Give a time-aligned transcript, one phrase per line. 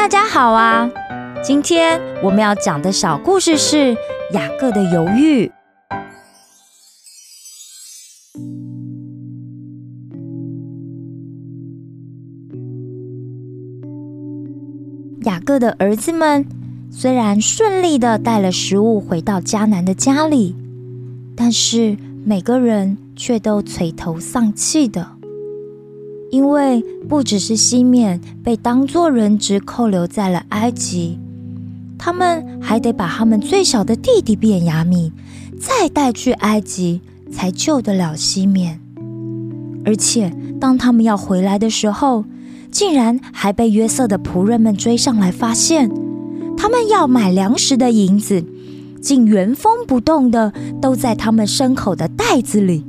[0.00, 0.90] 大家好啊！
[1.44, 3.94] 今天我们要讲的小故事是
[4.32, 5.52] 雅各的犹豫。
[15.24, 16.46] 雅各的儿子们
[16.90, 20.56] 虽然顺利的带了食物回到迦南的家里，
[21.36, 25.19] 但是每个人却都垂头丧气的。
[26.30, 31.18] 因为不只是西面被当作人质扣留在了埃及，
[31.98, 35.10] 他们还得把他们最小的弟弟便雅悯
[35.58, 37.00] 再带去埃及，
[37.32, 38.80] 才救得了西面。
[39.84, 42.24] 而且当他们要回来的时候，
[42.70, 45.90] 竟然还被约瑟的仆人们追上来，发现
[46.56, 48.44] 他们要买粮食的银子，
[49.02, 52.84] 竟原封不动的都在他们牲口的袋子里。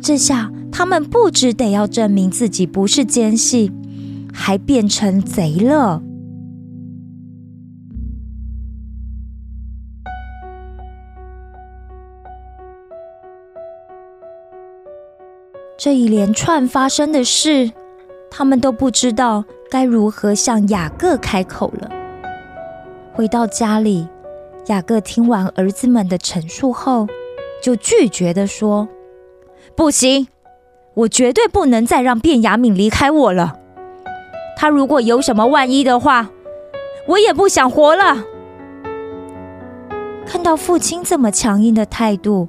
[0.00, 0.52] 这下。
[0.80, 3.70] 他们不只得要证明自己不是奸细，
[4.32, 6.02] 还变成贼了。
[15.76, 17.70] 这一连串发生的事，
[18.30, 21.90] 他们都不知道该如何向雅各开口了。
[23.12, 24.08] 回到家里，
[24.68, 27.06] 雅各听完儿子们的陈述后，
[27.62, 28.88] 就拒绝的说
[29.76, 30.26] ：“不行。”
[30.94, 33.56] 我绝对不能再让卞雅敏离开我了。
[34.56, 36.30] 他如果有什么万一的话，
[37.06, 38.24] 我也不想活了。
[40.26, 42.48] 看到父亲这么强硬的态度，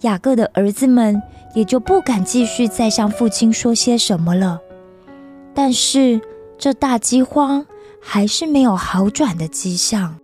[0.00, 1.22] 雅各的儿子们
[1.54, 4.60] 也就不敢继续再向父亲说些什么了。
[5.54, 6.20] 但是
[6.58, 7.66] 这大饥荒
[8.00, 10.16] 还是没有好转的迹象。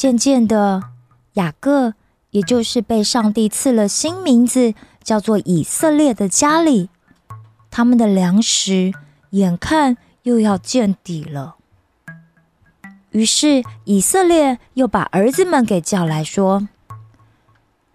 [0.00, 0.80] 渐渐的，
[1.34, 1.92] 雅各，
[2.30, 4.72] 也就是被上帝赐了新名字，
[5.04, 6.88] 叫做以色列的家里，
[7.70, 8.94] 他们的粮食
[9.32, 11.56] 眼看又要见底了。
[13.10, 16.66] 于是以色列又把儿子们给叫来说：“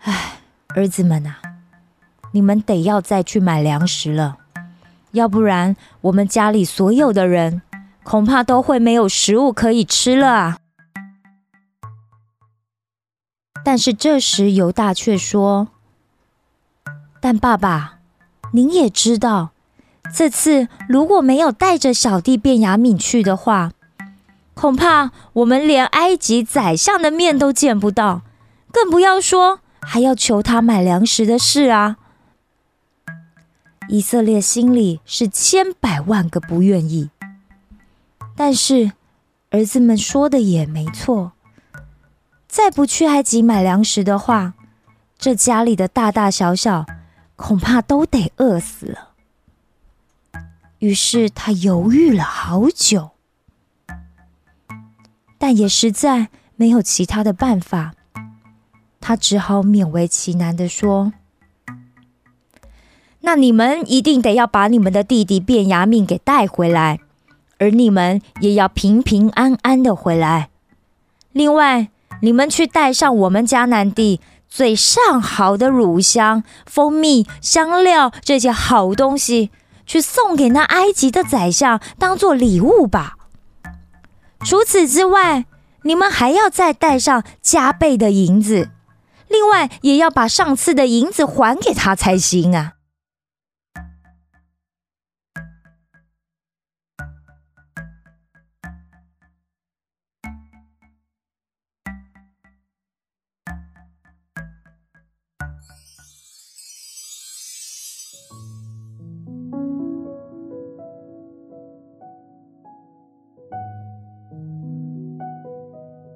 [0.05, 0.41] 哎，
[0.75, 1.37] 儿子们呐，
[2.33, 4.37] 你们得要再去买粮食了，
[5.13, 7.63] 要不然我们家里所有的人
[8.03, 10.57] 恐怕都会没有食物可以吃了啊！”
[13.65, 15.69] 但是这时，犹大却说
[17.19, 17.97] ：“但爸爸，
[18.53, 19.49] 您也知道，
[20.13, 23.71] 这次如果没有带着小弟卞雅敏去的话，
[24.53, 28.21] 恐怕我们连埃及宰相的面都见不到，
[28.71, 31.97] 更不要说还要求他买粮食的事啊！”
[33.89, 37.09] 以色列心里是千百万个不愿意，
[38.35, 38.91] 但是
[39.49, 41.31] 儿子们说的也没错。
[42.55, 44.53] 再不去埃及买粮食的话，
[45.17, 46.85] 这家里的大大小小
[47.35, 49.09] 恐怕都得饿死了。
[50.79, 53.09] 于是他犹豫了好久，
[55.37, 57.93] 但也实在没有其他的办法，
[59.01, 61.11] 他只好勉为其难的说
[63.19, 67.01] ：“那你们一定得要把你们的弟弟变牙命给带回来，
[67.57, 70.49] 而你们也要平平安安的回来。
[71.33, 71.89] 另外。”
[72.21, 79.51] 你们去带上我们迦南地最上好的乳香、蜂蜜、香料这些好东西，
[79.85, 83.15] 去送给那埃及的宰相当做礼物吧。
[84.43, 85.45] 除此之外，
[85.83, 88.69] 你们还要再带上加倍的银子，
[89.27, 92.74] 另外也要把上次的银子还给他才行啊。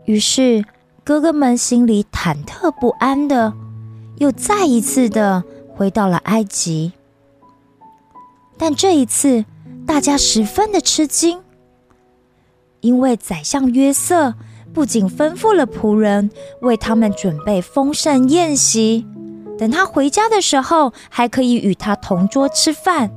[0.10, 0.66] 于是，
[1.04, 3.54] 哥哥们心里忐忑不安的，
[4.18, 5.44] 又再一次的
[5.76, 6.94] 回到了埃及。
[8.58, 9.46] 但这一次，
[9.86, 11.42] 大家十分的吃惊，
[12.82, 14.34] 因为宰相约瑟
[14.74, 19.06] 不仅吩咐了仆人为他们准备丰盛宴席，
[19.60, 23.12] 等他回家的时候还可以与他同桌吃饭，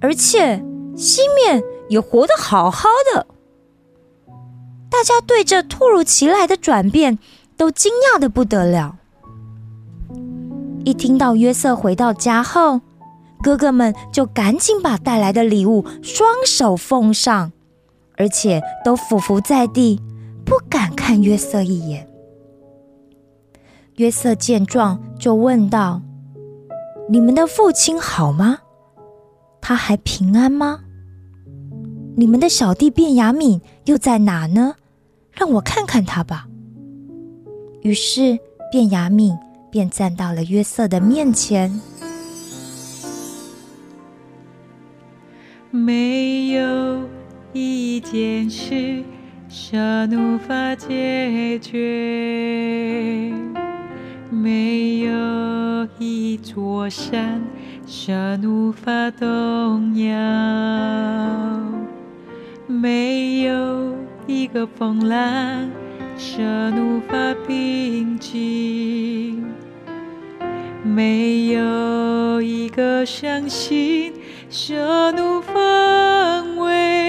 [0.00, 0.64] 而且
[0.96, 3.26] 西面也活得好好的。
[4.96, 7.18] 大家对这突如其来的转变
[7.54, 8.96] 都惊讶的不得了。
[10.86, 12.80] 一听到约瑟回到家后，
[13.42, 17.52] 哥哥们就赶紧把带来的礼物双手奉上，
[18.16, 20.00] 而且都俯伏在地，
[20.46, 22.08] 不敢看约瑟一眼。
[23.96, 26.00] 约瑟见状，就问道
[27.10, 28.60] ：“你们的父亲好吗？
[29.60, 30.80] 他还平安吗？
[32.16, 34.76] 你们的小弟卞雅敏又在哪呢？
[35.36, 36.46] 让我看看他吧。”
[37.82, 38.38] 于是
[38.72, 39.36] 卞雅敏。
[39.68, 41.70] 便站到了约瑟的面前。
[45.70, 47.00] 没有
[47.52, 49.04] 一件事
[49.50, 53.34] 神无法解决，
[54.30, 57.42] 没有一座山
[57.86, 60.16] 神无法动摇，
[64.46, 65.68] 一个风浪
[66.16, 67.16] 神无法
[67.48, 69.44] 平静。
[70.84, 74.12] 没有一个相信
[74.48, 77.05] 舍怒方为，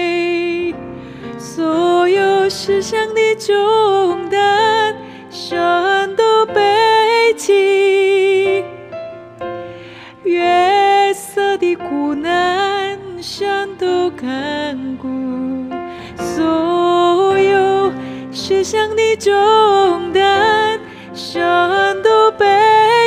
[18.62, 20.80] 想你重担，
[21.14, 22.44] 身都背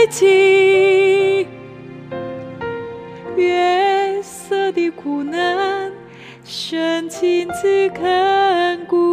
[0.09, 1.45] 起；
[3.35, 5.91] 月色的苦难，
[6.43, 9.10] 深情只看孤。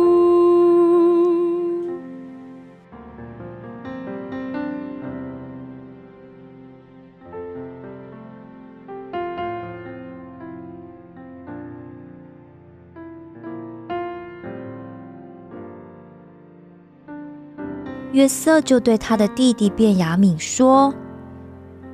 [18.13, 20.95] 约瑟就对他的弟弟卞雅敏说：“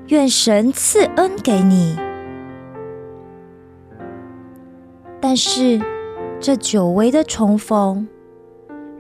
[0.09, 1.97] 愿神赐恩给你。”
[5.21, 5.81] 但是，
[6.39, 8.07] 这久违的重逢，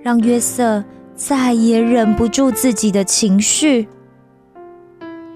[0.02, 0.82] 让约瑟
[1.14, 3.86] 再也忍不住自己的情绪。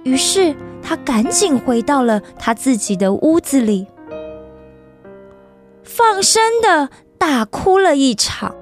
[0.03, 3.87] 于是，他赶紧回到了他自己的屋子里，
[5.85, 6.89] 放声的
[7.19, 8.55] 大哭了一场。